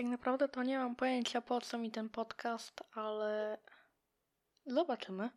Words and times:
Tak 0.00 0.08
naprawdę 0.08 0.48
to 0.48 0.62
nie 0.62 0.78
mam 0.78 0.96
pojęcia 0.96 1.40
po 1.40 1.60
co 1.60 1.78
mi 1.78 1.90
ten 1.90 2.08
podcast, 2.08 2.80
ale 2.92 3.58
zobaczymy. 4.66 5.30